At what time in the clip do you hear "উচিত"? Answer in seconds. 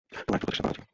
0.75-0.87